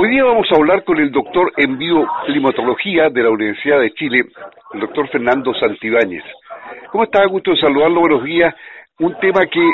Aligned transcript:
Hoy 0.00 0.10
día 0.10 0.22
vamos 0.22 0.46
a 0.52 0.56
hablar 0.56 0.84
con 0.84 0.96
el 0.98 1.10
doctor 1.10 1.50
en 1.56 1.76
bioclimatología 1.76 3.10
de 3.10 3.20
la 3.20 3.30
Universidad 3.30 3.80
de 3.80 3.90
Chile, 3.94 4.26
el 4.72 4.78
doctor 4.78 5.08
Fernando 5.08 5.52
Santibáñez. 5.54 6.22
¿Cómo 6.92 7.02
está? 7.02 7.26
Gusto 7.26 7.50
de 7.50 7.56
saludarlo, 7.56 8.02
buenos 8.02 8.22
días. 8.22 8.54
Un 9.00 9.18
tema 9.18 9.44
que 9.46 9.68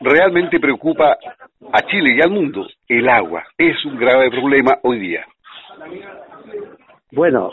realmente 0.00 0.60
preocupa 0.60 1.16
a 1.72 1.80
Chile 1.86 2.14
y 2.14 2.20
al 2.20 2.30
mundo, 2.30 2.66
el 2.86 3.08
agua. 3.08 3.42
Es 3.56 3.82
un 3.86 3.96
grave 3.96 4.30
problema 4.30 4.76
hoy 4.82 4.98
día. 4.98 5.24
Bueno, 7.12 7.50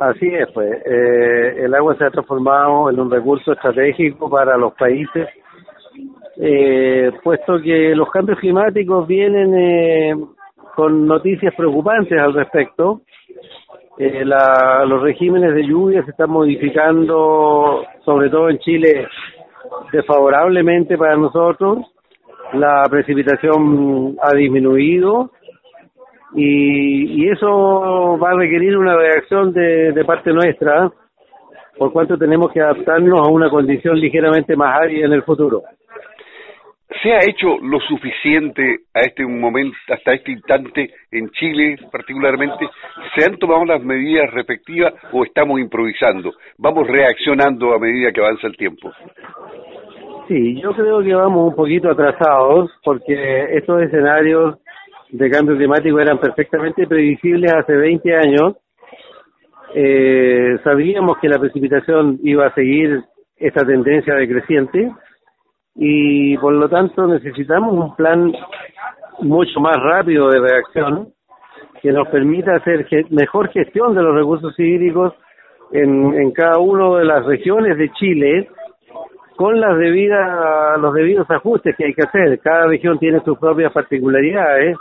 así 0.00 0.26
es, 0.26 0.50
pues. 0.52 0.72
Eh, 0.84 1.66
el 1.66 1.72
agua 1.72 1.94
se 1.94 2.04
ha 2.04 2.10
transformado 2.10 2.90
en 2.90 2.98
un 2.98 3.08
recurso 3.08 3.52
estratégico 3.52 4.28
para 4.28 4.56
los 4.56 4.74
países, 4.74 5.28
eh, 6.36 7.12
puesto 7.22 7.62
que 7.62 7.94
los 7.94 8.10
cambios 8.10 8.40
climáticos 8.40 9.06
vienen 9.06 9.54
eh, 9.56 10.14
con 10.80 11.06
noticias 11.06 11.54
preocupantes 11.54 12.18
al 12.18 12.32
respecto. 12.32 13.02
Eh, 13.98 14.24
la, 14.24 14.82
los 14.86 15.02
regímenes 15.02 15.54
de 15.54 15.66
lluvia 15.66 16.02
se 16.04 16.12
están 16.12 16.30
modificando, 16.30 17.84
sobre 18.02 18.30
todo 18.30 18.48
en 18.48 18.58
Chile, 18.60 19.06
desfavorablemente 19.92 20.96
para 20.96 21.16
nosotros. 21.16 21.80
La 22.54 22.86
precipitación 22.90 24.16
ha 24.22 24.34
disminuido 24.34 25.32
y, 26.34 27.24
y 27.24 27.28
eso 27.28 28.18
va 28.18 28.30
a 28.30 28.38
requerir 28.38 28.78
una 28.78 28.96
reacción 28.96 29.52
de, 29.52 29.92
de 29.92 30.04
parte 30.06 30.32
nuestra, 30.32 30.90
por 31.76 31.92
cuanto 31.92 32.16
tenemos 32.16 32.50
que 32.52 32.62
adaptarnos 32.62 33.20
a 33.20 33.30
una 33.30 33.50
condición 33.50 34.00
ligeramente 34.00 34.56
más 34.56 34.80
árida 34.80 35.04
en 35.04 35.12
el 35.12 35.24
futuro. 35.24 35.62
¿Se 37.02 37.12
ha 37.12 37.20
hecho 37.20 37.56
lo 37.62 37.78
suficiente 37.80 38.80
a 38.92 39.00
este 39.00 39.24
momento, 39.24 39.76
hasta 39.88 40.12
este 40.12 40.32
instante, 40.32 40.90
en 41.12 41.30
Chile 41.30 41.76
particularmente? 41.90 42.68
¿Se 43.14 43.24
han 43.24 43.36
tomado 43.38 43.64
las 43.64 43.82
medidas 43.82 44.28
respectivas 44.32 44.92
o 45.12 45.24
estamos 45.24 45.60
improvisando? 45.60 46.32
¿Vamos 46.58 46.88
reaccionando 46.88 47.72
a 47.72 47.78
medida 47.78 48.10
que 48.10 48.20
avanza 48.20 48.48
el 48.48 48.56
tiempo? 48.56 48.92
Sí, 50.26 50.60
yo 50.60 50.72
creo 50.72 51.00
que 51.00 51.14
vamos 51.14 51.50
un 51.50 51.54
poquito 51.54 51.90
atrasados 51.90 52.70
porque 52.84 53.56
estos 53.56 53.82
escenarios 53.82 54.58
de 55.10 55.30
cambio 55.30 55.56
climático 55.56 56.00
eran 56.00 56.18
perfectamente 56.18 56.88
previsibles 56.88 57.52
hace 57.52 57.72
20 57.72 58.14
años. 58.16 58.56
Eh, 59.74 60.58
sabíamos 60.64 61.18
que 61.18 61.28
la 61.28 61.38
precipitación 61.38 62.18
iba 62.24 62.46
a 62.46 62.54
seguir 62.54 63.00
esta 63.36 63.64
tendencia 63.64 64.14
decreciente 64.14 64.90
y 65.74 66.36
por 66.38 66.52
lo 66.52 66.68
tanto 66.68 67.06
necesitamos 67.06 67.72
un 67.72 67.96
plan 67.96 68.32
mucho 69.20 69.60
más 69.60 69.76
rápido 69.76 70.28
de 70.30 70.40
reacción 70.40 71.08
que 71.82 71.92
nos 71.92 72.08
permita 72.08 72.56
hacer 72.56 72.86
mejor 73.10 73.48
gestión 73.50 73.94
de 73.94 74.02
los 74.02 74.14
recursos 74.14 74.58
hídricos 74.58 75.14
en, 75.72 76.14
en 76.14 76.32
cada 76.32 76.58
una 76.58 76.98
de 76.98 77.04
las 77.04 77.24
regiones 77.24 77.78
de 77.78 77.90
Chile 77.92 78.48
con 79.40 79.58
las 79.58 79.78
debidas 79.78 80.78
los 80.80 80.92
debidos 80.92 81.30
ajustes 81.30 81.74
que 81.74 81.86
hay 81.86 81.94
que 81.94 82.02
hacer. 82.02 82.38
Cada 82.40 82.66
región 82.66 82.98
tiene 82.98 83.20
sus 83.20 83.38
propias 83.38 83.72
particularidades. 83.72 84.76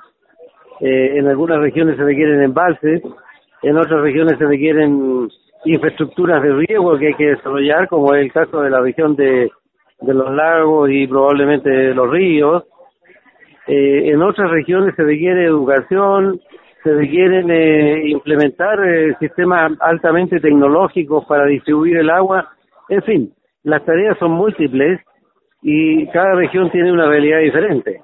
Eh, 0.82 1.18
en 1.18 1.28
algunas 1.28 1.60
regiones 1.60 1.96
se 1.96 2.04
requieren 2.04 2.42
embalses, 2.42 3.02
en 3.62 3.78
otras 3.78 4.02
regiones 4.02 4.38
se 4.38 4.46
requieren 4.46 5.30
infraestructuras 5.64 6.44
de 6.44 6.54
riego 6.54 6.98
que 6.98 7.08
hay 7.08 7.14
que 7.14 7.28
desarrollar, 7.28 7.88
como 7.88 8.14
es 8.14 8.22
el 8.22 8.34
caso 8.34 8.60
de 8.60 8.70
la 8.70 8.82
región 8.82 9.16
de 9.16 9.50
de 10.02 10.14
los 10.14 10.34
lagos 10.34 10.90
y 10.90 11.08
probablemente 11.08 11.70
de 11.70 11.94
los 11.94 12.10
ríos. 12.10 12.64
Eh, 13.68 14.12
en 14.12 14.22
otras 14.22 14.50
regiones 14.50 14.96
se 14.96 15.04
requiere 15.04 15.46
educación, 15.46 16.40
se 16.84 16.94
requieren 16.94 17.52
eh, 17.52 18.10
implementar 18.10 18.80
eh, 18.88 19.16
sistemas 19.20 19.74
altamente 19.80 20.40
tecnológicos 20.40 21.26
para 21.26 21.46
distribuir 21.46 21.98
el 21.98 22.10
agua. 22.10 22.50
En 22.88 23.04
fin, 23.04 23.34
las 23.64 23.84
tareas 23.86 24.18
son 24.18 24.32
múltiples 24.32 25.02
y 25.62 26.08
cada 26.08 26.36
región 26.36 26.72
tiene 26.72 26.92
una 26.92 27.08
realidad 27.08 27.40
diferente. 27.40 28.02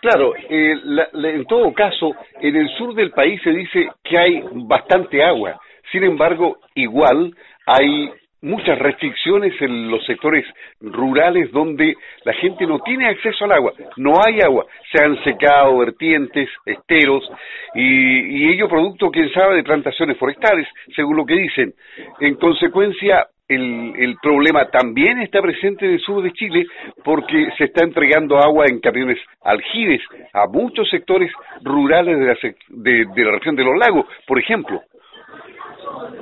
Claro, 0.00 0.34
eh, 0.48 0.76
la, 0.84 1.08
en 1.14 1.44
todo 1.46 1.72
caso, 1.72 2.14
en 2.40 2.54
el 2.54 2.68
sur 2.76 2.94
del 2.94 3.10
país 3.10 3.40
se 3.42 3.50
dice 3.50 3.88
que 4.04 4.16
hay 4.16 4.44
bastante 4.52 5.22
agua. 5.24 5.58
Sin 5.90 6.04
embargo, 6.04 6.58
igual 6.74 7.34
hay 7.66 8.10
muchas 8.46 8.78
restricciones 8.78 9.52
en 9.60 9.90
los 9.90 10.04
sectores 10.06 10.46
rurales 10.80 11.50
donde 11.52 11.94
la 12.24 12.32
gente 12.34 12.66
no 12.66 12.78
tiene 12.80 13.08
acceso 13.08 13.44
al 13.44 13.52
agua, 13.52 13.72
no 13.96 14.12
hay 14.24 14.40
agua, 14.40 14.66
se 14.92 15.02
han 15.02 15.22
secado 15.24 15.78
vertientes, 15.78 16.48
esteros, 16.64 17.28
y, 17.74 17.82
y 17.82 18.52
ello 18.52 18.68
producto, 18.68 19.10
quién 19.10 19.30
sabe, 19.32 19.56
de 19.56 19.64
plantaciones 19.64 20.16
forestales, 20.16 20.66
según 20.94 21.16
lo 21.16 21.26
que 21.26 21.34
dicen. 21.34 21.74
En 22.20 22.36
consecuencia, 22.36 23.26
el, 23.48 24.16
problema 24.22 24.68
también 24.70 25.20
está 25.20 25.40
presente 25.40 25.86
en 25.86 25.92
el 25.92 26.00
sur 26.00 26.22
de 26.22 26.32
Chile 26.32 26.66
porque 27.04 27.48
se 27.56 27.64
está 27.64 27.84
entregando 27.84 28.38
agua 28.38 28.64
en 28.68 28.80
camiones 28.80 29.18
aljibes 29.42 30.02
a 30.32 30.46
muchos 30.46 30.88
sectores 30.90 31.30
rurales 31.62 32.18
de 32.18 32.26
la, 32.26 32.36
de, 32.68 33.06
de 33.14 33.24
la 33.24 33.32
región 33.32 33.56
de 33.56 33.64
los 33.64 33.76
lagos, 33.78 34.06
por 34.26 34.38
ejemplo. 34.38 34.82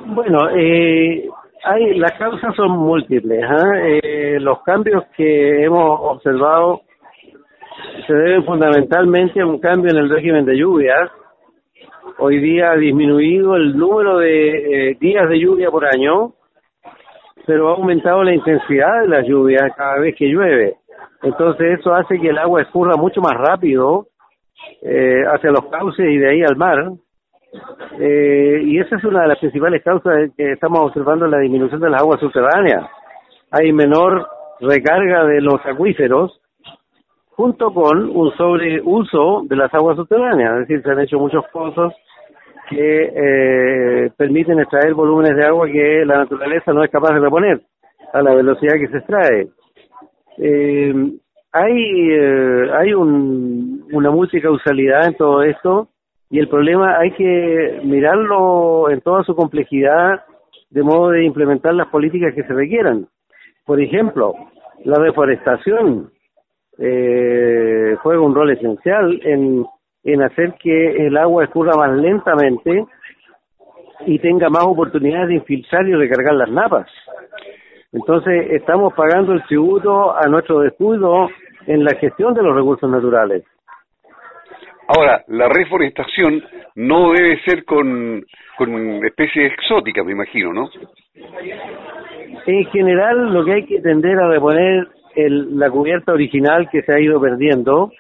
Bueno, 0.07 0.51
eh, 0.55 1.27
hay, 1.65 1.99
las 1.99 2.13
causas 2.13 2.55
son 2.55 2.73
múltiples. 2.73 3.43
¿eh? 3.43 4.01
Eh, 4.03 4.41
los 4.41 4.63
cambios 4.63 5.05
que 5.17 5.65
hemos 5.65 5.99
observado 6.01 6.83
se 8.07 8.13
deben 8.13 8.45
fundamentalmente 8.45 9.41
a 9.41 9.47
un 9.47 9.59
cambio 9.59 9.91
en 9.91 9.99
el 9.99 10.11
régimen 10.11 10.45
de 10.45 10.57
lluvias. 10.57 11.11
Hoy 12.19 12.39
día 12.39 12.73
ha 12.73 12.77
disminuido 12.77 13.57
el 13.57 13.77
número 13.77 14.19
de 14.19 14.91
eh, 14.91 14.97
días 15.01 15.29
de 15.29 15.39
lluvia 15.39 15.71
por 15.71 15.85
año, 15.85 16.35
pero 17.47 17.71
ha 17.71 17.77
aumentado 17.77 18.23
la 18.23 18.35
intensidad 18.35 19.03
de 19.03 19.09
las 19.09 19.27
lluvias 19.27 19.73
cada 19.77 19.99
vez 19.99 20.15
que 20.17 20.27
llueve. 20.27 20.77
Entonces 21.23 21.79
eso 21.81 21.95
hace 21.95 22.21
que 22.21 22.29
el 22.29 22.39
agua 22.39 22.63
escurra 22.63 22.97
mucho 22.97 23.21
más 23.21 23.35
rápido 23.35 24.07
eh, 24.83 25.23
hacia 25.27 25.51
los 25.51 25.67
cauces 25.67 26.07
y 26.09 26.19
de 26.19 26.31
ahí 26.31 26.43
al 26.43 26.57
mar 26.57 26.93
eh, 27.99 28.61
y 28.65 28.79
esa 28.79 28.97
es 28.97 29.05
una 29.05 29.23
de 29.23 29.29
las 29.29 29.39
principales 29.39 29.83
causas 29.83 30.31
que 30.37 30.53
estamos 30.53 30.81
observando 30.81 31.27
la 31.27 31.39
disminución 31.39 31.81
de 31.81 31.91
las 31.91 32.03
aguas 32.03 32.21
subterráneas. 32.21 32.85
Hay 33.51 33.73
menor 33.73 34.27
recarga 34.61 35.25
de 35.25 35.41
los 35.41 35.65
acuíferos 35.65 36.41
junto 37.31 37.73
con 37.73 38.11
un 38.17 38.33
sobreuso 38.37 39.43
de 39.45 39.57
las 39.57 39.73
aguas 39.75 39.97
subterráneas, 39.97 40.53
es 40.53 40.69
decir, 40.69 40.83
se 40.83 40.91
han 40.91 41.01
hecho 41.01 41.19
muchos 41.19 41.45
pozos 41.53 41.93
que 42.71 43.13
eh, 43.15 44.11
permiten 44.17 44.61
extraer 44.61 44.95
volúmenes 44.95 45.37
de 45.37 45.45
agua 45.45 45.67
que 45.67 46.05
la 46.07 46.19
naturaleza 46.19 46.73
no 46.73 46.83
es 46.83 46.91
capaz 46.91 47.15
de 47.15 47.21
reponer 47.21 47.61
a 48.13 48.23
la 48.23 48.35
velocidad 48.35 48.75
que 48.75 48.89
se 48.89 48.99
extrae. 48.99 49.49
Eh, 50.39 50.95
hay 51.53 52.11
eh, 52.11 52.71
hay 52.73 52.95
un, 52.95 53.87
una 53.93 54.11
multicausalidad 54.11 55.07
en 55.07 55.17
todo 55.17 55.43
esto 55.43 55.89
y 56.31 56.39
el 56.39 56.49
problema 56.49 56.99
hay 56.99 57.13
que 57.13 57.81
mirarlo 57.85 58.91
en 58.91 59.01
toda 59.01 59.23
su 59.25 59.35
complejidad 59.35 60.25
de 60.71 60.83
modo 60.83 61.11
de 61.11 61.25
implementar 61.25 61.75
las 61.75 61.89
políticas 61.89 62.35
que 62.35 62.43
se 62.43 62.53
requieran. 62.53 63.07
Por 63.65 63.81
ejemplo, 63.81 64.35
la 64.85 64.99
deforestación 64.99 66.11
eh, 66.79 67.97
juega 68.03 68.21
un 68.21 68.35
rol 68.35 68.51
esencial 68.51 69.21
en, 69.23 69.65
en 70.03 70.23
hacer 70.23 70.55
que 70.55 71.07
el 71.07 71.17
agua 71.17 71.45
escurra 71.45 71.77
más 71.77 71.97
lentamente 71.97 72.85
y 74.07 74.19
tenga 74.19 74.49
más 74.51 74.65
oportunidades 74.65 75.29
de 75.29 75.35
infiltrar 75.35 75.87
y 75.87 75.95
recargar 75.95 76.35
las 76.35 76.51
napas. 76.51 76.89
Entonces, 77.93 78.51
estamos 78.51 78.93
pagando 78.95 79.33
el 79.33 79.45
tributo 79.45 80.17
a 80.17 80.27
nuestro 80.27 80.61
descuido 80.61 81.29
en 81.67 81.85
la 81.85 81.95
gestión 81.95 82.35
de 82.35 82.43
los 82.43 82.55
recursos 82.55 82.91
naturales. 82.91 83.45
Ahora, 84.87 85.25
la 85.29 85.49
reforestación 85.49 86.43
no 86.75 87.13
debe 87.13 87.41
ser 87.43 87.65
con, 87.65 88.25
especies 89.05 89.53
exóticas, 89.53 90.05
me 90.05 90.13
imagino, 90.13 90.53
¿no? 90.53 90.69
En 92.47 92.65
general, 92.67 93.33
lo 93.33 93.45
que 93.45 93.53
hay 93.53 93.67
que 93.67 93.81
tender 93.81 94.19
a 94.19 94.29
reponer 94.29 94.89
el, 95.17 95.59
la 95.59 95.71
cubierta 95.71 96.13
original 96.13 96.69
que 96.71 96.83
se 96.83 96.93
ha 96.93 97.01
ido 97.01 97.21
perdiendo, 97.21 97.93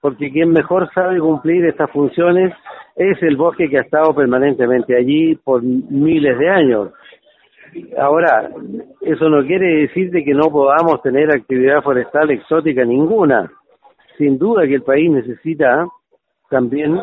porque 0.00 0.30
quien 0.30 0.50
mejor 0.52 0.90
sabe 0.92 1.18
cumplir 1.20 1.64
estas 1.64 1.90
funciones 1.90 2.52
es 2.96 3.22
el 3.22 3.36
bosque 3.36 3.70
que 3.70 3.78
ha 3.78 3.82
estado 3.82 4.14
permanentemente 4.14 4.96
allí 4.96 5.36
por 5.36 5.62
miles 5.62 6.38
de 6.38 6.48
años. 6.50 6.90
Ahora, 7.98 8.50
eso 9.00 9.28
no 9.28 9.46
quiere 9.46 9.82
decir 9.82 10.10
de 10.10 10.24
que 10.24 10.34
no 10.34 10.50
podamos 10.50 11.00
tener 11.02 11.30
actividad 11.30 11.82
forestal 11.82 12.30
exótica 12.30 12.84
ninguna. 12.84 13.50
Sin 14.18 14.38
duda 14.38 14.66
que 14.66 14.74
el 14.74 14.82
país 14.82 15.10
necesita 15.10 15.86
también 16.50 17.00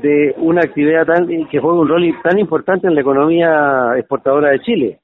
de 0.00 0.34
una 0.38 0.62
actividad 0.62 1.04
tan 1.06 1.26
que 1.26 1.60
juega 1.60 1.80
un 1.80 1.88
rol 1.88 2.14
tan 2.22 2.38
importante 2.38 2.86
en 2.86 2.94
la 2.94 3.02
economía 3.02 3.92
exportadora 3.98 4.50
de 4.50 4.60
Chile. 4.60 4.98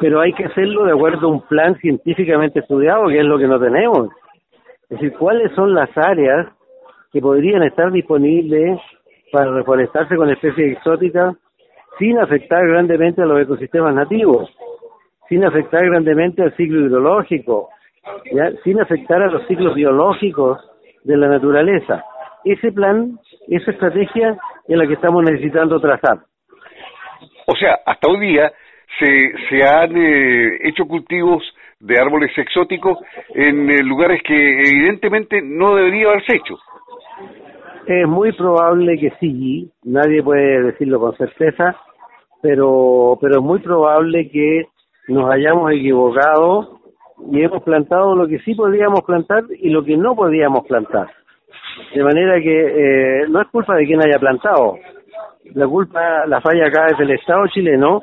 Pero 0.00 0.20
hay 0.20 0.32
que 0.32 0.44
hacerlo 0.44 0.84
de 0.84 0.92
acuerdo 0.92 1.26
a 1.26 1.32
un 1.32 1.42
plan 1.42 1.76
científicamente 1.76 2.60
estudiado, 2.60 3.08
que 3.08 3.18
es 3.18 3.24
lo 3.24 3.38
que 3.38 3.46
no 3.46 3.60
tenemos. 3.60 4.08
Es 4.84 5.00
decir, 5.00 5.12
cuáles 5.18 5.52
son 5.54 5.74
las 5.74 5.90
áreas 5.96 6.46
que 7.12 7.20
podrían 7.20 7.62
estar 7.62 7.92
disponibles 7.92 8.80
para 9.32 9.50
reforestarse 9.50 10.16
con 10.16 10.30
especies 10.30 10.76
exóticas 10.76 11.36
sin 11.98 12.18
afectar 12.18 12.66
grandemente 12.66 13.22
a 13.22 13.26
los 13.26 13.40
ecosistemas 13.40 13.94
nativos, 13.94 14.48
sin 15.28 15.44
afectar 15.44 15.84
grandemente 15.84 16.42
al 16.42 16.56
ciclo 16.56 16.86
hidrológico, 16.86 17.70
sin 18.62 18.80
afectar 18.80 19.22
a 19.22 19.30
los 19.30 19.46
ciclos 19.46 19.74
biológicos 19.74 20.58
de 21.02 21.16
la 21.16 21.28
naturaleza. 21.28 22.04
Ese 22.48 22.72
plan, 22.72 23.18
esa 23.48 23.70
estrategia 23.72 24.38
es 24.66 24.76
la 24.78 24.86
que 24.86 24.94
estamos 24.94 25.22
necesitando 25.22 25.78
trazar. 25.80 26.20
O 27.46 27.54
sea, 27.54 27.78
hasta 27.84 28.08
hoy 28.08 28.20
día 28.20 28.50
se, 28.98 29.32
se 29.50 29.62
han 29.62 29.94
eh, 29.94 30.58
hecho 30.66 30.86
cultivos 30.86 31.42
de 31.78 32.00
árboles 32.00 32.30
exóticos 32.38 32.96
en 33.34 33.70
eh, 33.70 33.82
lugares 33.82 34.22
que 34.22 34.62
evidentemente 34.62 35.42
no 35.42 35.76
debería 35.76 36.08
haberse 36.08 36.36
hecho. 36.36 36.56
Es 37.86 38.08
muy 38.08 38.32
probable 38.32 38.98
que 38.98 39.10
sí, 39.20 39.70
nadie 39.84 40.22
puede 40.22 40.62
decirlo 40.62 41.00
con 41.00 41.14
certeza, 41.18 41.76
pero, 42.40 43.18
pero 43.20 43.40
es 43.40 43.42
muy 43.42 43.58
probable 43.58 44.30
que 44.30 44.68
nos 45.08 45.30
hayamos 45.30 45.70
equivocado 45.72 46.80
y 47.30 47.42
hemos 47.42 47.62
plantado 47.62 48.16
lo 48.16 48.26
que 48.26 48.38
sí 48.38 48.54
podíamos 48.54 49.02
plantar 49.02 49.44
y 49.50 49.68
lo 49.68 49.84
que 49.84 49.98
no 49.98 50.16
podíamos 50.16 50.66
plantar. 50.66 51.08
De 51.94 52.02
manera 52.02 52.40
que 52.40 53.22
eh, 53.22 53.26
no 53.28 53.40
es 53.40 53.48
culpa 53.48 53.74
de 53.76 53.86
quien 53.86 54.00
haya 54.02 54.18
plantado, 54.18 54.76
la 55.54 55.66
culpa, 55.66 56.26
la 56.26 56.40
falla 56.40 56.66
acá 56.66 56.86
es 56.92 56.98
del 56.98 57.12
Estado 57.12 57.46
chileno, 57.48 58.02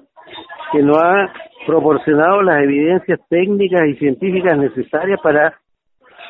que 0.71 0.81
no 0.81 0.95
ha 0.95 1.31
proporcionado 1.65 2.41
las 2.41 2.61
evidencias 2.63 3.19
técnicas 3.29 3.87
y 3.87 3.95
científicas 3.95 4.57
necesarias 4.57 5.19
para 5.21 5.55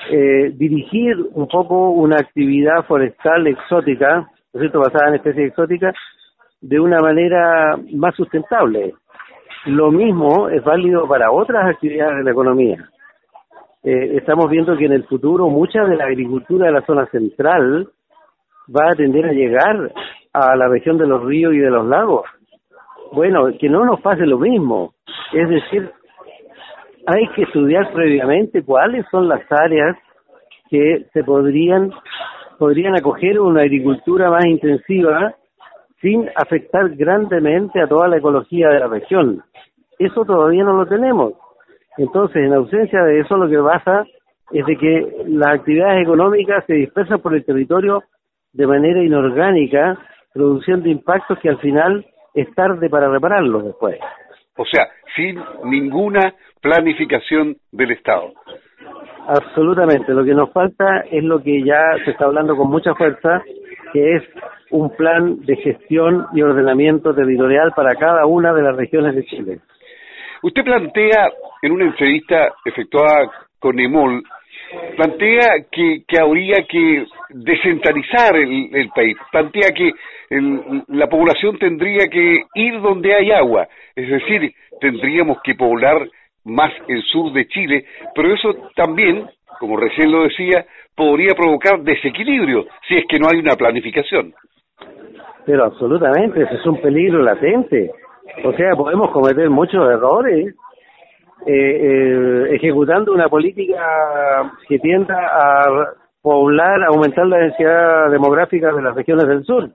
eh, 0.10 0.52
dirigir 0.54 1.16
un 1.34 1.48
poco 1.48 1.90
una 1.90 2.18
actividad 2.18 2.86
forestal 2.86 3.48
exótica, 3.48 4.28
¿no 4.54 4.60
cierto?, 4.60 4.80
basada 4.80 5.10
en 5.10 5.16
especies 5.16 5.50
exóticas, 5.50 5.96
de 6.62 6.80
una 6.80 7.00
manera 7.00 7.78
más 7.94 8.16
sustentable. 8.16 8.94
Lo 9.66 9.92
mismo 9.92 10.50
es 10.50 10.64
válido 10.64 11.08
para 11.08 11.32
otras 11.32 11.70
actividades 11.70 12.18
de 12.18 12.24
la 12.24 12.32
economía. 12.32 12.90
Eh, 13.86 14.18
estamos 14.18 14.50
viendo 14.50 14.76
que 14.76 14.86
en 14.86 14.94
el 14.94 15.04
futuro 15.04 15.48
mucha 15.48 15.84
de 15.84 15.96
la 15.96 16.06
agricultura 16.06 16.66
de 16.66 16.72
la 16.72 16.86
zona 16.88 17.06
central 17.12 17.88
va 18.68 18.90
a 18.90 18.96
tender 18.96 19.28
a 19.28 19.32
llegar 19.32 19.92
a 20.34 20.56
la 20.56 20.68
región 20.68 20.98
de 20.98 21.06
los 21.06 21.24
ríos 21.24 21.54
y 21.54 21.60
de 21.60 21.70
los 21.70 21.86
lagos. 21.86 22.24
Bueno, 23.12 23.48
que 23.60 23.70
no 23.70 23.86
nos 23.86 24.02
pase 24.02 24.26
lo 24.26 24.40
mismo. 24.40 24.96
Es 25.32 25.48
decir, 25.48 25.92
hay 27.06 27.28
que 27.36 27.44
estudiar 27.44 27.94
previamente 27.94 28.64
cuáles 28.64 29.06
son 29.12 29.28
las 29.28 29.44
áreas 29.52 29.96
que 30.72 31.06
se 31.14 31.24
podrían 31.24 31.92
podrían 32.58 32.98
acoger 32.98 33.40
una 33.40 33.62
agricultura 33.62 34.32
más 34.32 34.46
intensiva 34.46 35.36
sin 36.02 36.28
afectar 36.36 36.90
grandemente 36.96 37.80
a 37.82 37.88
toda 37.88 38.08
la 38.08 38.18
ecología 38.18 38.70
de 38.70 38.80
la 38.80 38.88
región. 38.88 39.44
Eso 40.00 40.26
todavía 40.26 40.64
no 40.64 40.74
lo 40.74 40.88
tenemos. 40.88 41.34
Entonces, 41.98 42.38
en 42.38 42.54
ausencia 42.54 43.04
de 43.04 43.20
eso, 43.20 43.38
lo 43.38 43.50
que 43.50 43.62
pasa 43.62 44.06
es 44.52 44.66
de 44.66 44.78
que 44.78 45.24
las 45.28 45.56
actividades 45.56 46.04
económicas 46.04 46.64
se 46.66 46.74
dispersan 46.74 47.20
por 47.20 47.34
el 47.34 47.46
territorio 47.46 48.04
de 48.54 48.68
manera 48.68 49.02
inorgánica, 49.02 49.98
produciendo 50.34 50.90
impactos 50.90 51.40
que 51.40 51.50
al 51.50 51.60
final 51.60 52.06
es 52.34 52.54
tarde 52.54 52.90
para 52.90 53.10
repararlos 53.10 53.66
después. 53.66 53.98
O 54.58 54.66
sea, 54.66 54.88
sin 55.16 55.42
ninguna 55.66 56.34
planificación 56.62 57.58
del 57.72 57.92
Estado. 57.92 58.34
Absolutamente. 59.28 60.14
Lo 60.14 60.24
que 60.24 60.34
nos 60.34 60.52
falta 60.52 61.02
es 61.12 61.24
lo 61.24 61.42
que 61.42 61.64
ya 61.64 61.82
se 62.04 62.12
está 62.12 62.26
hablando 62.26 62.56
con 62.56 62.70
mucha 62.70 62.94
fuerza, 62.96 63.42
que 63.92 64.16
es 64.16 64.24
un 64.72 64.96
plan 64.96 65.42
de 65.46 65.56
gestión 65.58 66.28
y 66.34 66.42
ordenamiento 66.42 67.14
territorial 67.14 67.72
para 67.76 67.96
cada 67.96 68.26
una 68.26 68.54
de 68.54 68.62
las 68.62 68.76
regiones 68.76 69.16
de 69.16 69.26
Chile. 69.26 69.60
Usted 70.46 70.64
plantea 70.64 71.32
en 71.64 71.72
una 71.72 71.86
entrevista 71.86 72.54
efectuada 72.64 73.32
con 73.58 73.80
EMOL 73.80 74.22
plantea 74.96 75.66
que, 75.72 76.04
que 76.08 76.20
habría 76.20 76.58
que 76.70 77.04
descentralizar 77.30 78.36
el, 78.36 78.90
país, 78.94 79.18
plantea 79.32 79.72
que 79.72 79.92
la 80.90 81.08
población 81.08 81.58
tendría 81.58 82.08
que 82.12 82.44
ir 82.54 82.80
donde 82.80 83.16
hay 83.16 83.32
agua, 83.32 83.68
es 83.96 84.08
decir, 84.08 84.54
tendríamos 84.80 85.40
que 85.44 85.56
poblar 85.56 86.08
más 86.44 86.72
el 86.90 87.02
sur 87.02 87.34
de 87.34 87.48
Chile, 87.48 87.86
pero 88.14 88.32
eso 88.32 88.70
también, 88.76 89.28
como 89.60 89.78
recién 89.78 90.12
lo 90.12 90.26
decía, 90.26 90.64
podría 90.96 91.34
provocar 91.34 91.82
desequilibrio 91.82 92.68
si 92.88 92.98
es 92.98 93.06
que 93.10 93.18
no 93.18 93.30
hay 93.32 93.40
una 93.40 93.56
planificación. 93.56 94.32
Pero 95.44 95.66
absolutamente, 95.66 96.44
ese 96.44 96.54
es 96.54 96.66
un 96.68 96.80
peligro 96.82 97.24
latente. 97.24 97.92
O 98.44 98.54
sea, 98.54 98.76
podemos 98.76 99.12
cometer 99.12 99.50
muchos 99.50 99.90
errores 99.90 100.56
eh, 101.46 101.52
eh, 101.52 102.56
ejecutando 102.56 103.14
una 103.14 103.30
política 103.30 104.52
que 104.68 104.80
tienda 104.80 105.16
a 105.16 105.94
poblar, 106.22 106.84
a 106.84 106.88
aumentar 106.88 107.28
la 107.28 107.38
densidad 107.38 108.10
demográfica 108.10 108.72
de 108.72 108.82
las 108.82 108.96
regiones 108.96 109.28
del 109.28 109.44
sur. 109.44 109.70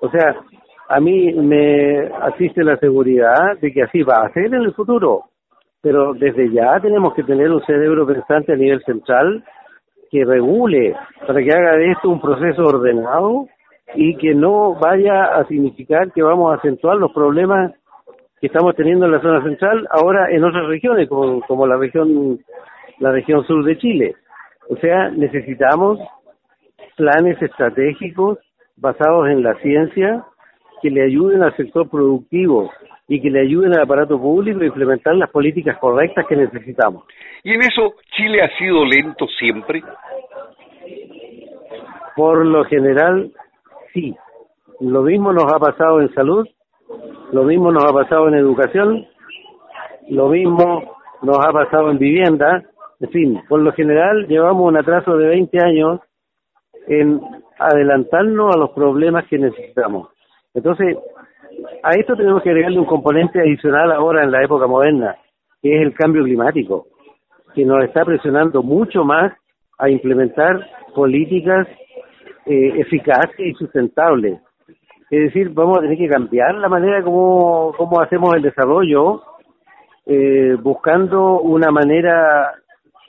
O 0.00 0.10
sea, 0.10 0.36
a 0.88 1.00
mí 1.00 1.32
me 1.34 2.08
asiste 2.22 2.64
la 2.64 2.76
seguridad 2.78 3.58
de 3.60 3.72
que 3.72 3.82
así 3.82 4.02
va 4.02 4.22
a 4.24 4.32
ser 4.32 4.46
en 4.46 4.54
el 4.54 4.74
futuro, 4.74 5.24
pero 5.80 6.14
desde 6.14 6.50
ya 6.50 6.80
tenemos 6.80 7.14
que 7.14 7.22
tener 7.22 7.50
un 7.50 7.64
cerebro 7.64 8.06
pensante 8.06 8.52
a 8.52 8.56
nivel 8.56 8.82
central 8.84 9.44
que 10.10 10.24
regule, 10.24 10.96
para 11.26 11.40
que 11.40 11.50
haga 11.52 11.76
de 11.76 11.92
esto 11.92 12.08
un 12.08 12.20
proceso 12.20 12.62
ordenado 12.62 13.46
y 13.94 14.16
que 14.16 14.34
no 14.34 14.74
vaya 14.74 15.24
a 15.24 15.46
significar 15.46 16.12
que 16.12 16.22
vamos 16.22 16.52
a 16.52 16.56
acentuar 16.56 16.96
los 16.96 17.12
problemas 17.12 17.72
que 18.40 18.46
estamos 18.46 18.76
teniendo 18.76 19.06
en 19.06 19.12
la 19.12 19.20
zona 19.20 19.42
central 19.42 19.86
ahora 19.90 20.30
en 20.30 20.44
otras 20.44 20.66
regiones 20.66 21.08
como, 21.08 21.40
como 21.42 21.66
la 21.66 21.76
región 21.76 22.38
la 22.98 23.12
región 23.12 23.44
sur 23.46 23.64
de 23.64 23.78
Chile 23.78 24.14
o 24.68 24.76
sea 24.76 25.10
necesitamos 25.10 25.98
planes 26.96 27.40
estratégicos 27.40 28.38
basados 28.76 29.28
en 29.28 29.42
la 29.42 29.54
ciencia 29.56 30.24
que 30.82 30.90
le 30.90 31.04
ayuden 31.04 31.42
al 31.42 31.56
sector 31.56 31.88
productivo 31.88 32.70
y 33.08 33.20
que 33.20 33.30
le 33.30 33.40
ayuden 33.40 33.74
al 33.74 33.82
aparato 33.82 34.20
público 34.20 34.60
a 34.60 34.66
implementar 34.66 35.14
las 35.16 35.30
políticas 35.30 35.78
correctas 35.78 36.26
que 36.26 36.36
necesitamos. 36.36 37.04
¿Y 37.42 37.54
en 37.54 37.62
eso 37.62 37.94
Chile 38.14 38.42
ha 38.42 38.56
sido 38.58 38.84
lento 38.84 39.26
siempre? 39.38 39.82
Por 42.14 42.44
lo 42.44 42.64
general, 42.64 43.32
sí. 44.00 44.16
Lo 44.80 45.02
mismo 45.02 45.32
nos 45.32 45.52
ha 45.52 45.58
pasado 45.58 46.00
en 46.00 46.12
salud 46.14 46.46
lo 47.32 47.44
mismo 47.44 47.70
nos 47.70 47.84
ha 47.84 47.92
pasado 47.92 48.28
en 48.28 48.34
educación, 48.34 49.06
lo 50.08 50.28
mismo 50.28 50.96
nos 51.22 51.38
ha 51.38 51.52
pasado 51.52 51.90
en 51.90 51.98
vivienda, 51.98 52.64
en 53.00 53.10
fin, 53.10 53.42
por 53.48 53.60
lo 53.60 53.72
general 53.72 54.26
llevamos 54.26 54.66
un 54.66 54.76
atraso 54.76 55.16
de 55.16 55.28
20 55.28 55.58
años 55.62 56.00
en 56.86 57.20
adelantarnos 57.58 58.54
a 58.54 58.58
los 58.58 58.70
problemas 58.70 59.26
que 59.26 59.38
necesitamos. 59.38 60.08
Entonces, 60.54 60.96
a 61.82 61.90
esto 61.92 62.16
tenemos 62.16 62.42
que 62.42 62.50
agregarle 62.50 62.78
un 62.78 62.86
componente 62.86 63.40
adicional 63.40 63.92
ahora 63.92 64.24
en 64.24 64.30
la 64.30 64.42
época 64.42 64.66
moderna, 64.66 65.16
que 65.60 65.76
es 65.76 65.82
el 65.82 65.92
cambio 65.92 66.24
climático, 66.24 66.86
que 67.54 67.64
nos 67.64 67.84
está 67.84 68.04
presionando 68.04 68.62
mucho 68.62 69.04
más 69.04 69.32
a 69.78 69.90
implementar 69.90 70.66
políticas 70.94 71.68
eh, 72.48 72.80
eficaces 72.80 73.38
y 73.38 73.52
sustentables. 73.54 74.40
Es 75.10 75.20
decir, 75.24 75.50
vamos 75.50 75.78
a 75.78 75.82
tener 75.82 75.98
que 75.98 76.08
cambiar 76.08 76.54
la 76.54 76.68
manera 76.68 77.02
como, 77.02 77.72
como 77.76 78.00
hacemos 78.00 78.34
el 78.34 78.42
desarrollo, 78.42 79.22
eh, 80.06 80.56
buscando 80.60 81.40
una 81.40 81.70
manera 81.70 82.52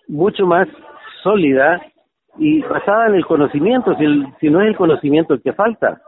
mucho 0.08 0.46
más 0.46 0.68
sólida 1.24 1.82
y 2.38 2.62
basada 2.62 3.08
en 3.08 3.16
el 3.16 3.26
conocimiento, 3.26 3.96
si, 3.96 4.06
si 4.40 4.50
no 4.50 4.62
es 4.62 4.68
el 4.68 4.76
conocimiento 4.76 5.34
el 5.34 5.42
que 5.42 5.54
falta. 5.54 6.02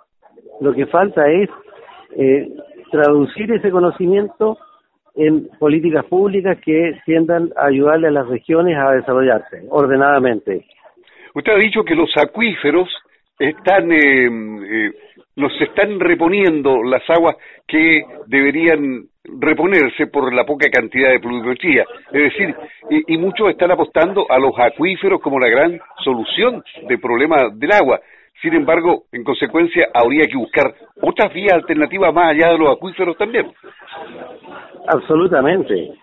Lo 0.60 0.74
que 0.74 0.86
falta 0.86 1.30
es 1.30 1.50
eh, 2.16 2.50
traducir 2.92 3.52
ese 3.52 3.72
conocimiento 3.72 4.58
en 5.16 5.50
políticas 5.60 6.06
públicas 6.06 6.58
que 6.64 7.00
tiendan 7.06 7.50
a 7.58 7.68
ayudarle 7.68 8.08
a 8.08 8.12
las 8.12 8.28
regiones 8.28 8.78
a 8.78 8.92
desarrollarse 8.92 9.66
ordenadamente. 9.70 10.66
Usted 11.34 11.54
ha 11.54 11.58
dicho 11.58 11.84
que 11.84 11.96
los 11.96 12.12
acuíferos 12.18 12.90
están 13.42 13.92
eh, 13.92 14.28
eh, 14.28 14.92
nos 15.36 15.52
están 15.62 16.00
reponiendo 16.00 16.84
las 16.84 17.02
aguas 17.10 17.36
que 17.68 18.04
deberían 18.28 19.06
reponerse 19.24 20.08
por 20.08 20.34
la 20.34 20.46
poca 20.46 20.70
cantidad 20.70 21.10
de 21.10 21.20
pluviometría. 21.20 21.86
Es 22.12 22.24
decir, 22.24 22.56
y, 22.90 23.18
muchos 23.18 23.50
están 23.50 23.72
apostando 23.72 24.26
a 24.30 24.38
los 24.38 24.52
acuíferos 24.60 25.22
como 25.22 25.40
la 25.40 25.48
gran 25.48 25.80
solución 26.04 26.64
del 26.88 27.00
problema 27.00 27.50
del 27.54 27.72
agua. 27.72 28.00
Sin 28.42 28.54
embargo, 28.56 29.04
en 29.12 29.24
consecuencia, 29.24 29.88
habría 29.94 30.28
que 30.28 30.38
buscar 30.38 30.74
otras 31.02 31.34
vías 31.34 31.54
alternativas 31.54 32.14
más 32.14 32.32
allá 32.32 32.52
de 32.52 32.58
los 32.58 32.76
acuíferos 32.76 33.18
también. 33.18 33.52
Absolutamente. 34.88 35.94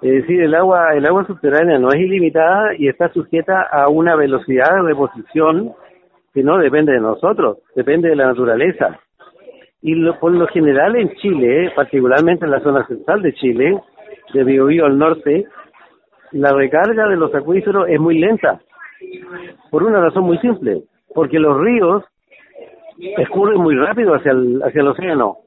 Es 0.00 0.12
decir, 0.22 0.42
el 0.42 0.54
agua, 0.54 0.94
el 0.94 1.06
agua 1.06 1.26
subterránea 1.26 1.78
no 1.78 1.88
es 1.88 2.00
ilimitada 2.00 2.74
y 2.76 2.88
está 2.88 3.12
sujeta 3.12 3.62
a 3.70 3.88
una 3.88 4.16
velocidad 4.16 4.74
de 4.74 4.82
reposición 4.82 5.74
que 6.32 6.42
no 6.42 6.58
depende 6.58 6.92
de 6.92 7.00
nosotros, 7.00 7.58
depende 7.74 8.08
de 8.08 8.16
la 8.16 8.26
naturaleza. 8.26 8.98
Y 9.82 9.94
por 10.12 10.32
lo 10.32 10.46
general 10.46 10.96
en 10.96 11.14
Chile, 11.16 11.72
particularmente 11.74 12.44
en 12.44 12.52
la 12.52 12.60
zona 12.60 12.86
central 12.86 13.22
de 13.22 13.34
Chile, 13.34 13.80
de 14.32 14.44
Biobío 14.44 14.86
al 14.86 14.98
norte, 14.98 15.46
la 16.30 16.52
recarga 16.52 17.08
de 17.08 17.16
los 17.16 17.34
acuíferos 17.34 17.88
es 17.88 18.00
muy 18.00 18.18
lenta, 18.18 18.60
por 19.70 19.82
una 19.82 20.00
razón 20.00 20.24
muy 20.24 20.38
simple, 20.38 20.82
porque 21.14 21.38
los 21.38 21.60
ríos 21.60 22.04
escurren 23.18 23.60
muy 23.60 23.74
rápido 23.74 24.14
hacia 24.14 24.32
el, 24.32 24.62
hacia 24.62 24.80
el 24.80 24.88
océano, 24.88 25.38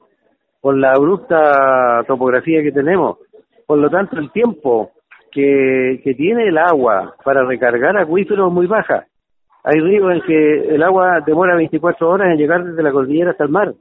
por 0.60 0.76
la 0.76 0.92
abrupta 0.92 2.04
topografía 2.06 2.62
que 2.62 2.72
tenemos. 2.72 3.18
Por 3.66 3.78
lo 3.78 3.90
tanto, 3.90 4.18
el 4.18 4.30
tiempo 4.30 4.90
que 5.32 6.14
tiene 6.16 6.48
el 6.48 6.56
agua 6.56 7.14
para 7.22 7.44
recargar 7.44 7.96
acuíferos 7.98 8.48
es 8.48 8.54
muy 8.54 8.66
baja. 8.66 9.06
Hay 9.66 9.80
ríos 9.80 10.12
en 10.12 10.20
que 10.22 10.74
el 10.76 10.82
agua 10.84 11.20
demora 11.26 11.56
24 11.56 12.08
horas 12.08 12.28
en 12.30 12.38
llegar 12.38 12.64
desde 12.64 12.82
la 12.84 12.92
cordillera 12.92 13.32
hasta 13.32 13.42
el 13.42 13.50
mar 13.50 13.74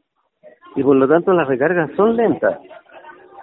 y 0.76 0.84
por 0.84 0.96
lo 0.96 1.08
tanto 1.08 1.32
las 1.32 1.48
recargas 1.48 1.92
son 1.96 2.16
lentas. 2.16 2.60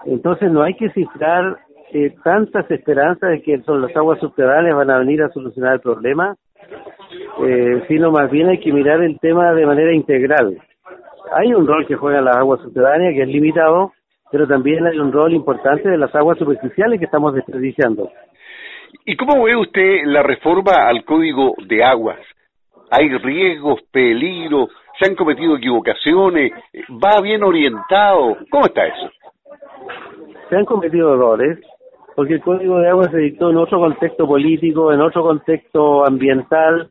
Entonces 0.05 0.51
no 0.51 0.63
hay 0.63 0.75
que 0.75 0.91
cifrar 0.91 1.59
eh, 1.93 2.13
tantas 2.25 2.69
esperanzas 2.69 3.31
de 3.31 3.43
que 3.43 3.63
son 3.63 3.81
las 3.81 3.97
aguas 3.97 4.19
subterráneas 4.19 4.75
van 4.75 4.91
a 4.91 4.99
venir 4.99 5.23
a 5.23 5.29
solucionar 5.29 5.75
el 5.75 5.81
problema, 5.81 6.35
eh, 7.45 7.85
sino 7.87 8.11
más 8.11 8.29
bien 8.29 8.49
hay 8.49 8.59
que 8.59 8.73
mirar 8.73 9.01
el 9.03 9.21
tema 9.21 9.53
de 9.53 9.65
manera 9.65 9.93
integral. 9.93 10.59
Hay 11.35 11.55
un 11.55 11.65
rol 11.65 11.87
que 11.87 11.95
juegan 11.95 12.25
las 12.25 12.37
aguas 12.37 12.61
subterráneas 12.61 13.15
que 13.15 13.23
es 13.23 13.29
limitado, 13.29 13.93
pero 14.33 14.49
también 14.49 14.85
hay 14.85 14.99
un 14.99 15.13
rol 15.13 15.33
importante 15.33 15.89
de 15.89 15.97
las 15.97 16.13
aguas 16.17 16.39
superficiales 16.39 16.99
que 16.99 17.05
estamos 17.05 17.35
desperdiciando. 17.35 18.11
¿Y 19.05 19.17
cómo 19.17 19.43
ve 19.43 19.57
usted 19.57 20.05
la 20.05 20.23
reforma 20.23 20.73
al 20.87 21.05
Código 21.05 21.55
de 21.67 21.83
Aguas? 21.83 22.21
¿Hay 22.89 23.09
riesgos, 23.09 23.81
peligros? 23.91 24.71
¿Se 25.01 25.11
han 25.11 25.17
cometido 25.17 25.57
equivocaciones? 25.57 26.53
¿Va 26.89 27.21
bien 27.21 27.43
orientado? 27.43 28.37
¿Cómo 28.49 28.67
está 28.67 28.87
eso? 28.87 29.11
Se 30.49 30.57
han 30.57 30.65
cometido 30.65 31.15
errores, 31.15 31.59
porque 32.15 32.35
el 32.35 32.43
Código 32.43 32.79
de 32.79 32.91
Aguas 32.91 33.11
se 33.11 33.19
dictó 33.19 33.51
en 33.51 33.57
otro 33.57 33.81
contexto 33.81 34.25
político, 34.25 34.93
en 34.93 35.01
otro 35.01 35.25
contexto 35.25 36.07
ambiental. 36.07 36.91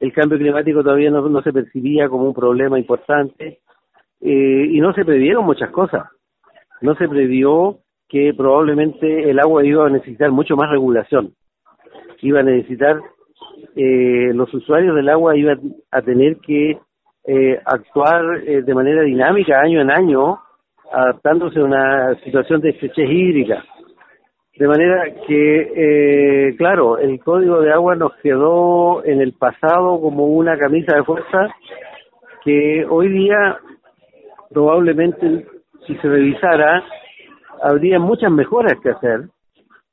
El 0.00 0.12
cambio 0.12 0.38
climático 0.38 0.82
todavía 0.82 1.12
no, 1.12 1.42
se 1.42 1.52
percibía 1.52 2.08
como 2.08 2.24
un 2.24 2.34
problema 2.34 2.76
importante 2.76 3.60
eh, 4.20 4.66
y 4.68 4.80
no 4.80 4.92
se 4.94 5.04
previeron 5.04 5.44
muchas 5.44 5.70
cosas. 5.70 6.08
No 6.80 6.96
se 6.96 7.08
previó 7.08 7.78
que 8.08 8.34
probablemente 8.36 9.30
el 9.30 9.38
agua 9.38 9.64
iba 9.64 9.86
a 9.86 9.90
necesitar 9.90 10.32
mucho 10.32 10.56
más 10.56 10.68
regulación. 10.68 11.34
Iba 12.22 12.40
a 12.40 12.44
necesitar, 12.44 13.00
eh, 13.76 14.30
los 14.34 14.52
usuarios 14.54 14.94
del 14.96 15.08
agua 15.08 15.36
iban 15.36 15.60
a 15.90 16.00
tener 16.02 16.38
que 16.38 16.78
eh, 17.24 17.60
actuar 17.64 18.42
eh, 18.46 18.62
de 18.62 18.74
manera 18.74 19.02
dinámica 19.02 19.60
año 19.60 19.80
en 19.80 19.92
año, 19.92 20.38
adaptándose 20.92 21.60
a 21.60 21.64
una 21.64 22.14
situación 22.24 22.60
de 22.60 22.70
estrechez 22.70 23.08
hídrica. 23.08 23.64
De 24.56 24.68
manera 24.68 25.04
que, 25.26 25.72
eh, 25.74 26.56
claro, 26.56 26.98
el 26.98 27.20
código 27.20 27.60
de 27.60 27.72
agua 27.72 27.96
nos 27.96 28.14
quedó 28.16 29.04
en 29.04 29.20
el 29.20 29.32
pasado 29.32 30.00
como 30.00 30.26
una 30.26 30.58
camisa 30.58 30.96
de 30.96 31.04
fuerza 31.04 31.48
que 32.44 32.84
hoy 32.88 33.08
día 33.08 33.58
probablemente 34.50 35.46
si 35.86 35.94
se 35.96 36.08
revisara 36.08 36.84
habría 37.62 37.98
muchas 37.98 38.30
mejoras 38.30 38.74
que 38.82 38.90
hacer 38.90 39.22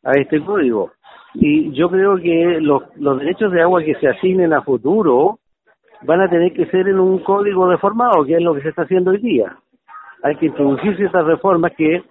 a 0.03 0.11
este 0.19 0.43
código. 0.43 0.91
Y 1.35 1.71
yo 1.73 1.89
creo 1.89 2.17
que 2.17 2.59
los, 2.59 2.83
los 2.97 3.19
derechos 3.19 3.51
de 3.51 3.61
agua 3.61 3.83
que 3.83 3.95
se 3.95 4.07
asignen 4.07 4.53
a 4.53 4.61
futuro 4.61 5.39
van 6.03 6.21
a 6.21 6.29
tener 6.29 6.53
que 6.53 6.65
ser 6.67 6.87
en 6.87 6.99
un 6.99 7.19
código 7.19 7.67
deformado, 7.69 8.25
que 8.25 8.35
es 8.35 8.41
lo 8.41 8.53
que 8.55 8.61
se 8.61 8.69
está 8.69 8.83
haciendo 8.83 9.11
hoy 9.11 9.19
día. 9.19 9.55
Hay 10.23 10.35
que 10.37 10.47
introducir 10.47 10.95
ciertas 10.97 11.25
reformas 11.25 11.73
que 11.77 12.03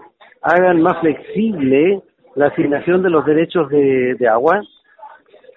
hagan 0.43 0.81
más 0.83 0.99
flexible 1.01 2.03
la 2.35 2.47
asignación 2.47 3.03
de 3.03 3.11
los 3.11 3.25
derechos 3.27 3.69
de, 3.69 4.29
agua, 4.31 4.63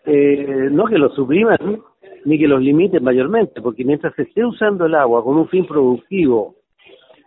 eh, 0.05 0.69
no 0.71 0.85
que 0.85 0.97
los 0.97 1.13
supriman 1.13 1.81
ni 2.25 2.39
que 2.39 2.47
los 2.47 2.61
limiten 2.61 3.03
mayormente, 3.03 3.61
porque 3.61 3.85
mientras 3.85 4.13
se 4.15 4.23
esté 4.23 4.45
usando 4.45 4.85
el 4.85 4.95
agua 4.95 5.23
con 5.23 5.37
un 5.37 5.47
fin 5.47 5.65
productivo 5.65 6.55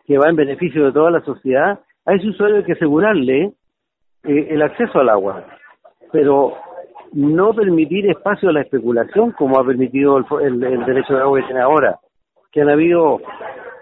que 0.07 0.19
va 0.19 0.29
en 0.29 0.37
beneficio 0.37 0.85
de 0.85 0.93
toda 0.93 1.11
la 1.11 1.21
sociedad, 1.23 1.81
a 2.05 2.15
ese 2.15 2.29
usuario 2.29 2.59
hay 2.59 2.65
que 2.65 2.73
asegurarle 2.73 3.53
eh, 4.25 4.47
el 4.51 4.63
acceso 4.63 4.99
al 4.99 5.09
agua. 5.09 5.45
Pero 6.15 6.53
no 7.13 7.53
permitir 7.53 8.09
espacio 8.09 8.51
a 8.51 8.53
la 8.53 8.61
especulación 8.61 9.33
como 9.33 9.59
ha 9.59 9.67
permitido 9.67 10.19
el, 10.41 10.61
derecho 10.61 11.15
de 11.15 11.21
agua 11.21 11.41
que 11.41 11.47
tiene 11.47 11.61
ahora, 11.61 11.99
que 12.53 12.61
han 12.61 12.69
habido 12.69 13.21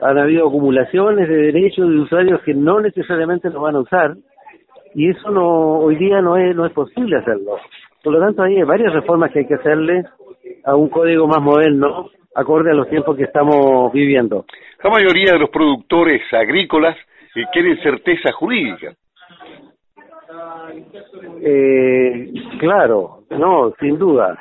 han 0.00 0.18
habido 0.18 0.48
acumulaciones 0.48 1.28
de 1.28 1.36
derechos 1.52 1.88
de 1.88 2.00
usuarios 2.00 2.40
que 2.42 2.54
no 2.54 2.80
necesariamente 2.80 3.50
lo 3.50 3.60
van 3.60 3.76
a 3.76 3.80
usar 3.80 4.16
y 4.94 5.10
eso 5.10 5.30
no 5.30 5.78
hoy 5.78 5.96
día 5.96 6.22
no 6.22 6.38
es 6.38 6.56
no 6.56 6.64
es 6.64 6.72
posible 6.72 7.18
hacerlo. 7.18 7.58
Por 8.02 8.14
lo 8.14 8.20
tanto, 8.20 8.42
hay 8.42 8.62
varias 8.62 8.94
reformas 8.94 9.30
que 9.30 9.40
hay 9.40 9.46
que 9.46 9.54
hacerle 9.54 10.04
a 10.64 10.74
un 10.74 10.88
código 10.88 11.26
más 11.26 11.40
moderno, 11.40 12.08
acorde 12.34 12.70
a 12.70 12.74
los 12.74 12.88
tiempos 12.88 13.14
que 13.16 13.24
estamos 13.24 13.92
viviendo. 13.92 14.46
La 14.82 14.90
mayoría 14.90 15.32
de 15.32 15.38
los 15.38 15.50
productores 15.50 16.22
agrícolas 16.32 16.96
eh, 17.36 17.44
quieren 17.52 17.78
certeza 17.82 18.32
jurídica. 18.32 18.94
Eh, 21.42 22.32
claro, 22.58 23.24
no, 23.30 23.72
sin 23.80 23.98
duda, 23.98 24.38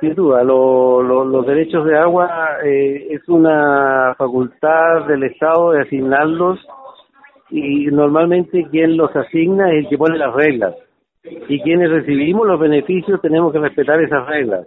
sin 0.00 0.14
duda. 0.14 0.42
los 0.42 1.46
derechos 1.46 1.86
de 1.86 1.96
agua 1.96 2.58
eh, 2.64 3.08
es 3.10 3.28
una 3.28 4.14
facultad 4.18 5.06
del 5.06 5.24
Estado 5.24 5.72
de 5.72 5.82
asignarlos 5.82 6.60
y 7.50 7.86
normalmente 7.86 8.66
quien 8.70 8.96
los 8.96 9.14
asigna 9.14 9.70
es 9.72 9.84
el 9.84 9.88
que 9.88 9.98
pone 9.98 10.18
las 10.18 10.34
reglas. 10.34 10.74
Y 11.48 11.60
quienes 11.60 11.90
recibimos 11.90 12.46
los 12.46 12.60
beneficios 12.60 13.20
tenemos 13.22 13.52
que 13.52 13.58
respetar 13.58 14.00
esas 14.02 14.26
reglas. 14.26 14.66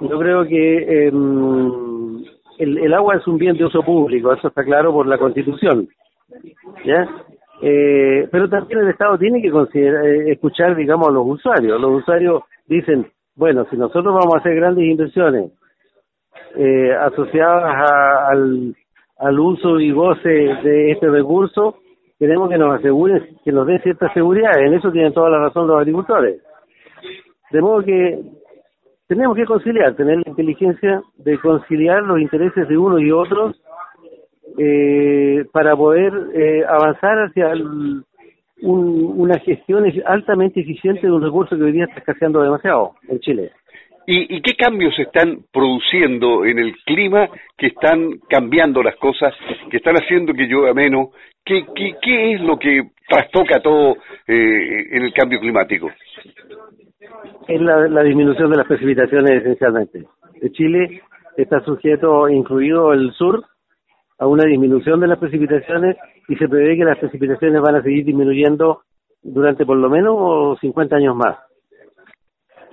Yo 0.00 0.18
creo 0.18 0.44
que 0.44 1.06
em, 1.08 2.24
el, 2.58 2.78
el 2.78 2.94
agua 2.94 3.16
es 3.16 3.26
un 3.26 3.38
bien 3.38 3.56
de 3.56 3.64
uso 3.64 3.82
público, 3.82 4.32
eso 4.32 4.48
está 4.48 4.64
claro 4.64 4.92
por 4.92 5.06
la 5.06 5.18
Constitución. 5.18 5.88
¿Ya? 6.84 7.08
Eh, 7.62 8.28
pero 8.30 8.48
también 8.48 8.80
el 8.80 8.90
Estado 8.90 9.16
tiene 9.18 9.40
que 9.40 9.50
considerar, 9.50 10.04
eh, 10.04 10.32
escuchar, 10.32 10.76
digamos, 10.76 11.08
a 11.08 11.12
los 11.12 11.26
usuarios. 11.26 11.80
Los 11.80 12.02
usuarios 12.02 12.42
dicen, 12.66 13.06
bueno, 13.34 13.66
si 13.70 13.76
nosotros 13.76 14.14
vamos 14.14 14.34
a 14.34 14.38
hacer 14.38 14.54
grandes 14.56 14.84
inversiones 14.84 15.52
eh, 16.56 16.92
asociadas 16.92 17.90
al, 18.30 18.74
al 19.18 19.40
uso 19.40 19.80
y 19.80 19.90
goce 19.90 20.28
de 20.28 20.92
este 20.92 21.08
recurso, 21.08 21.78
queremos 22.18 22.48
que 22.50 22.58
nos 22.58 22.78
aseguren, 22.78 23.36
que 23.44 23.52
nos 23.52 23.66
den 23.66 23.82
cierta 23.82 24.12
seguridad. 24.12 24.58
En 24.58 24.74
eso 24.74 24.90
tienen 24.90 25.12
toda 25.12 25.30
la 25.30 25.38
razón 25.38 25.66
los 25.66 25.78
agricultores. 25.78 26.42
De 27.50 27.60
modo 27.60 27.82
que 27.82 28.20
tenemos 29.06 29.36
que 29.36 29.44
conciliar, 29.44 29.94
tener 29.94 30.16
la 30.16 30.30
inteligencia 30.30 31.02
de 31.18 31.38
conciliar 31.38 32.02
los 32.02 32.20
intereses 32.20 32.68
de 32.68 32.76
unos 32.76 33.00
y 33.00 33.10
otros 33.12 33.60
eh, 34.58 35.44
para 35.52 35.76
poder 35.76 36.12
eh, 36.34 36.64
avanzar 36.66 37.18
hacia 37.18 37.52
una 38.62 39.38
gestión 39.40 39.84
altamente 40.06 40.60
eficiente 40.60 41.06
de 41.06 41.12
un 41.12 41.22
recurso 41.22 41.56
que 41.56 41.62
hoy 41.62 41.72
día 41.72 41.84
está 41.84 42.00
escaseando 42.00 42.42
demasiado 42.42 42.94
en 43.08 43.20
Chile. 43.20 43.52
¿Y, 44.08 44.40
qué 44.40 44.54
cambios 44.54 44.94
se 44.94 45.02
están 45.02 45.40
produciendo 45.52 46.44
en 46.44 46.60
el 46.60 46.76
clima 46.84 47.28
que 47.58 47.66
están 47.66 48.18
cambiando 48.28 48.80
las 48.80 48.94
cosas, 48.96 49.34
que 49.68 49.78
están 49.78 49.96
haciendo 49.96 50.32
que 50.32 50.46
llueva 50.46 50.72
menos? 50.72 51.08
¿Qué, 51.44 51.66
qué, 51.74 52.32
es 52.34 52.40
lo 52.40 52.56
que 52.56 52.90
trastoca 53.08 53.60
todo 53.60 53.96
eh, 54.28 54.86
en 54.92 55.02
el 55.02 55.12
cambio 55.12 55.40
climático? 55.40 55.90
Es 57.48 57.60
la, 57.60 57.88
la 57.88 58.02
disminución 58.04 58.50
de 58.50 58.56
las 58.58 58.66
precipitaciones 58.66 59.42
esencialmente. 59.42 60.04
De 60.40 60.52
Chile 60.52 61.02
está 61.36 61.60
sujeto, 61.64 62.28
incluido 62.28 62.92
el 62.92 63.12
sur, 63.12 63.44
a 64.18 64.26
una 64.26 64.44
disminución 64.44 65.00
de 65.00 65.08
las 65.08 65.18
precipitaciones 65.18 65.96
y 66.28 66.36
se 66.36 66.48
prevé 66.48 66.76
que 66.76 66.84
las 66.84 66.98
precipitaciones 66.98 67.60
van 67.60 67.76
a 67.76 67.82
seguir 67.82 68.04
disminuyendo 68.04 68.82
durante 69.22 69.66
por 69.66 69.76
lo 69.76 69.90
menos 69.90 70.58
50 70.60 70.96
años 70.96 71.16
más. 71.16 71.36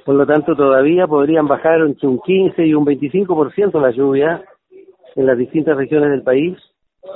Por 0.05 0.15
lo 0.15 0.25
tanto, 0.25 0.55
todavía 0.55 1.07
podrían 1.07 1.47
bajar 1.47 1.81
entre 1.81 2.07
un 2.07 2.19
15 2.19 2.65
y 2.65 2.73
un 2.73 2.85
25% 2.85 3.79
la 3.81 3.91
lluvia 3.91 4.43
en 5.15 5.25
las 5.25 5.38
distintas 5.38 5.77
regiones 5.77 6.09
del 6.09 6.23
país 6.23 6.57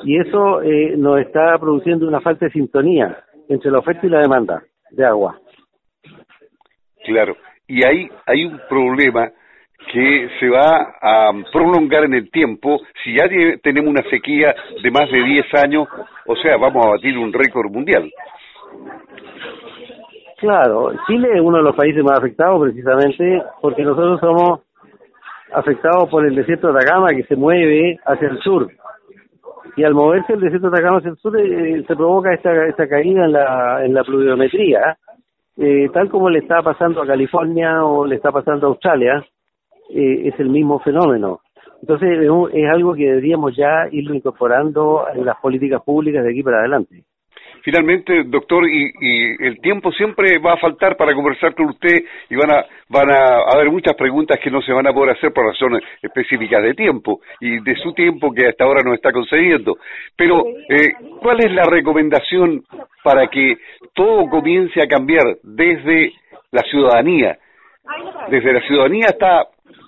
y 0.04 0.20
eso 0.20 0.62
eh, 0.62 0.96
nos 0.98 1.20
está 1.20 1.58
produciendo 1.60 2.08
una 2.08 2.22
falta 2.22 2.46
de 2.46 2.52
sintonía 2.52 3.24
entre 3.50 3.72
la 3.72 3.80
oferta 3.80 4.06
y 4.06 4.10
la 4.10 4.22
demanda 4.22 4.64
de 4.92 5.06
agua. 5.06 5.40
Claro, 7.06 7.36
y 7.68 7.86
ahí 7.86 8.10
hay 8.26 8.46
un 8.46 8.60
problema 8.68 9.32
que 9.92 10.30
se 10.40 10.50
va 10.50 10.96
a 11.02 11.32
prolongar 11.52 12.06
en 12.06 12.14
el 12.14 12.30
tiempo. 12.32 12.80
Si 13.04 13.16
ya 13.16 13.28
tenemos 13.62 13.90
una 13.90 14.04
sequía 14.10 14.54
de 14.82 14.92
más 14.92 15.10
de 15.10 15.24
10 15.24 15.46
años, 15.64 15.88
o 16.26 16.36
sea, 16.36 16.58
vamos 16.58 16.86
a 16.86 16.90
batir 16.90 17.18
un 17.18 17.32
récord 17.34 17.72
mundial. 17.72 18.10
Claro, 20.38 20.92
Chile 21.08 21.30
es 21.34 21.42
uno 21.42 21.58
de 21.58 21.64
los 21.64 21.76
países 21.76 22.04
más 22.04 22.20
afectados 22.20 22.62
precisamente 22.62 23.42
porque 23.60 23.82
nosotros 23.82 24.20
somos 24.20 24.60
afectados 25.52 26.10
por 26.10 26.26
el 26.26 26.36
desierto 26.36 26.72
de 26.72 26.80
Atacama 26.80 27.08
que 27.10 27.24
se 27.24 27.36
mueve 27.36 28.00
hacia 28.06 28.28
el 28.28 28.40
sur. 28.40 28.70
Y 29.76 29.84
al 29.84 29.94
moverse 29.94 30.34
el 30.34 30.42
desierto 30.42 30.70
de 30.70 30.78
Atacama 30.78 31.00
hacia 31.00 31.10
el 31.12 31.18
sur 31.18 31.40
eh, 31.40 31.84
se 31.88 31.96
provoca 31.96 32.34
esta, 32.34 32.68
esta 32.68 32.88
caída 32.88 33.26
en 33.26 33.32
la, 33.32 33.84
en 33.84 33.94
la 33.96 34.04
pluviometría, 34.04 34.98
eh, 35.58 35.90
tal 35.92 36.08
como 36.10 36.30
le 36.30 36.40
está 36.40 36.62
pasando 36.62 37.02
a 37.02 37.08
California 37.08 37.84
o 37.84 38.06
le 38.06 38.16
está 38.16 38.32
pasando 38.32 38.68
a 38.68 38.70
Australia, 38.70 39.26
eh, 39.90 40.28
es 40.28 40.40
el 40.40 40.50
mismo 40.50 40.80
fenómeno. 40.80 41.42
Entonces 41.82 42.10
es 42.54 42.70
algo 42.70 42.96
que 42.96 43.06
deberíamos 43.06 43.56
ya 43.56 43.88
irlo 43.92 44.16
incorporando 44.16 45.06
en 45.14 45.26
las 45.26 45.38
políticas 45.38 45.82
públicas 45.84 46.24
de 46.24 46.32
aquí 46.32 46.42
para 46.42 46.60
adelante. 46.60 47.04
Finalmente, 47.68 48.24
doctor, 48.26 48.64
y, 48.66 49.46
el 49.46 49.60
tiempo 49.60 49.92
siempre 49.92 50.38
va 50.40 50.54
a 50.54 50.58
faltar 50.58 50.96
para 50.96 51.14
conversar 51.14 51.54
con 51.54 51.66
usted 51.66 52.02
y 52.30 52.36
van 52.36 52.50
a, 52.50 52.66
van 52.88 53.12
a 53.12 53.40
haber 53.54 53.70
muchas 53.70 53.94
preguntas 53.96 54.40
que 54.42 54.50
no 54.50 54.62
se 54.62 54.72
van 54.72 54.88
a 54.88 54.94
poder 54.94 55.18
hacer 55.18 55.34
por 55.34 55.46
razones 55.46 55.82
específicas 56.02 56.64
de 56.64 56.74
tiempo 56.74 57.20
y 57.42 57.60
de 57.60 57.76
su 57.76 57.92
tiempo 57.94 58.32
que 58.32 58.48
hasta 58.48 58.64
ahora 58.64 58.84
nos 58.84 58.96
está 58.96 59.12
concediendo. 59.12 59.76
Pero, 60.16 60.46
eh, 60.48 60.94
¿cuál 61.22 61.42
es 61.42 61.52
la 61.52 61.64
recomendación 61.64 62.64
para 63.04 63.28
que 63.28 63.58
todo 63.94 64.30
comience 64.30 64.82
a 64.82 64.88
cambiar 64.88 65.26
desde 65.44 66.14
la 66.52 66.62
ciudadanía? 66.62 67.38
Desde 68.30 68.54
la 68.54 68.62
ciudadanía 68.62 69.08
hasta 69.08 69.46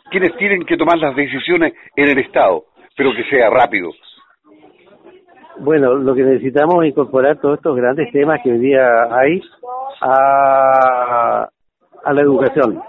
quienes 0.10 0.36
tienen 0.38 0.66
que 0.66 0.78
tomar 0.78 0.98
las 0.98 1.16
decisiones 1.16 1.74
en 1.96 2.10
el 2.10 2.20
Estado, 2.20 2.66
pero 2.96 3.12
que 3.16 3.24
sea 3.25 3.50
rápido. 3.50 3.92
Bueno, 5.60 5.96
lo 5.96 6.16
que 6.16 6.24
necesitamos 6.24 6.84
es 6.84 6.92
incorporar 6.92 7.39
todos 7.42 7.58
estos 7.58 7.75
grandes 7.75 8.12
temas 8.13 8.39
que 8.42 8.51
hoy 8.51 8.60
día 8.60 9.04
hay 9.12 9.42
a, 10.01 11.50
la 12.12 12.22
educación. 12.22 12.82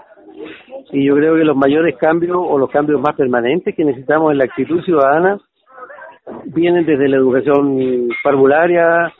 Y 0.91 1.05
yo 1.05 1.15
creo 1.15 1.35
que 1.35 1.43
los 1.43 1.55
mayores 1.55 1.97
cambios 1.97 2.37
o 2.39 2.57
los 2.57 2.69
cambios 2.69 3.01
más 3.01 3.15
permanentes 3.15 3.75
que 3.75 3.83
necesitamos 3.83 4.31
en 4.31 4.37
la 4.37 4.45
actitud 4.45 4.81
ciudadana 4.83 5.37
vienen 6.45 6.85
desde 6.85 7.09
la 7.09 7.17
educación 7.17 8.07
parvularia, 8.23 9.13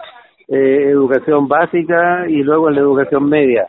eh, 0.48 0.90
educación 0.90 1.48
básica 1.48 2.26
y 2.30 2.44
luego 2.44 2.70
en 2.70 2.76
la 2.76 2.82
educación 2.82 3.28
media. 3.28 3.68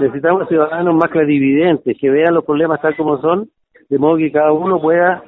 Necesitamos 0.00 0.48
ciudadanos 0.48 0.94
más 0.96 1.10
clarividentes, 1.10 1.96
que 1.98 2.10
vean 2.10 2.34
los 2.34 2.44
problemas 2.44 2.80
tal 2.82 2.94
como 2.96 3.20
son, 3.20 3.48
de 3.88 3.98
modo 3.98 4.16
que 4.16 4.32
cada 4.32 4.52
uno 4.52 4.80
pueda 4.80 5.22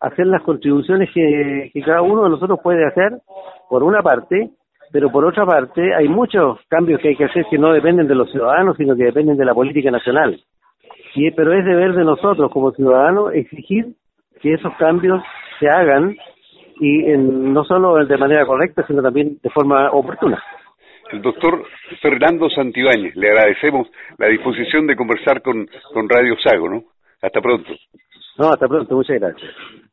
hacer 0.00 0.26
las 0.26 0.42
contribuciones 0.42 1.10
que, 1.12 1.70
cada 1.84 2.02
uno 2.02 2.24
de 2.24 2.30
nosotros 2.30 2.60
puede 2.62 2.86
hacer, 2.86 3.18
por 3.68 3.82
una 3.82 4.02
parte, 4.02 4.50
pero 4.92 5.10
por 5.10 5.24
otra 5.24 5.44
parte 5.44 5.94
hay 5.94 6.08
muchos 6.08 6.58
cambios 6.68 7.00
que 7.00 7.08
hay 7.08 7.16
que 7.16 7.24
hacer 7.24 7.44
que 7.50 7.58
no 7.58 7.72
dependen 7.72 8.08
de 8.08 8.14
los 8.14 8.30
ciudadanos, 8.30 8.76
sino 8.76 8.96
que 8.96 9.04
dependen 9.04 9.36
de 9.36 9.44
la 9.44 9.54
política 9.54 9.90
nacional. 9.90 10.40
Y, 11.14 11.30
pero 11.32 11.52
es 11.52 11.64
deber 11.64 11.94
de 11.94 12.04
nosotros 12.04 12.50
como 12.52 12.72
ciudadanos 12.72 13.34
exigir 13.34 13.86
que 14.40 14.54
esos 14.54 14.72
cambios 14.76 15.22
se 15.58 15.68
hagan 15.68 16.16
y 16.80 17.10
en, 17.10 17.52
no 17.52 17.64
solo 17.64 17.96
de 18.04 18.16
manera 18.16 18.46
correcta, 18.46 18.86
sino 18.86 19.02
también 19.02 19.38
de 19.42 19.50
forma 19.50 19.90
oportuna. 19.90 20.42
El 21.10 21.22
doctor 21.22 21.64
Fernando 22.00 22.48
Santibáñez, 22.50 23.16
le 23.16 23.30
agradecemos 23.30 23.88
la 24.18 24.28
disposición 24.28 24.86
de 24.86 24.94
conversar 24.94 25.42
con, 25.42 25.68
con 25.92 26.08
Radio 26.08 26.36
Sago, 26.42 26.68
¿no? 26.68 26.82
Hasta 27.22 27.40
pronto. 27.40 27.70
No, 28.38 28.50
hasta 28.50 28.68
pronto, 28.68 28.94
muchas 28.96 29.18
gracias. 29.20 29.54